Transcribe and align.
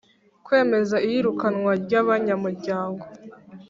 Kwemeza 0.45 0.95
iyirukanwa 1.07 1.71
ry 1.83 1.93
abanyamuryango 2.01 3.03